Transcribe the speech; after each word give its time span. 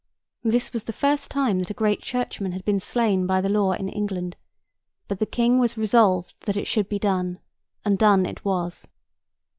This 0.43 0.73
was 0.73 0.85
the 0.85 0.93
first 0.93 1.29
time 1.29 1.59
that 1.59 1.69
a 1.69 1.75
great 1.75 2.01
churchman 2.01 2.53
had 2.53 2.65
been 2.65 2.79
slain 2.79 3.27
by 3.27 3.39
the 3.39 3.49
law 3.49 3.73
in 3.73 3.87
England; 3.87 4.35
but 5.07 5.19
the 5.19 5.27
King 5.27 5.59
was 5.59 5.77
resolved 5.77 6.33
that 6.47 6.57
it 6.57 6.65
should 6.65 6.89
be 6.89 6.97
done, 6.97 7.37
and 7.85 7.99
done 7.99 8.25
it 8.25 8.43
was. 8.43 8.87